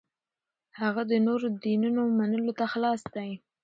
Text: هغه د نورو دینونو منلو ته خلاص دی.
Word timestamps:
هغه 0.79 1.01
د 1.11 1.13
نورو 1.27 1.47
دینونو 1.63 2.01
منلو 2.17 2.53
ته 2.59 2.65
خلاص 2.73 3.01
دی. 3.15 3.31